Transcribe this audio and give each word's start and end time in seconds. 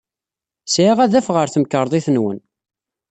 Sɛiɣ 0.65 0.97
adaf 1.05 1.27
ɣer 1.35 1.47
temkarḍit-nwen. 1.49 2.39